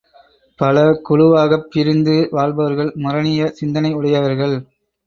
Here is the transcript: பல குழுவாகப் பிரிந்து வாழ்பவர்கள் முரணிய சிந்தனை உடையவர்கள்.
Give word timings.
பல 0.59 0.77
குழுவாகப் 1.09 1.67
பிரிந்து 1.71 2.27
வாழ்பவர்கள் 2.31 2.91
முரணிய 2.95 3.51
சிந்தனை 3.53 3.93
உடையவர்கள். 3.93 4.57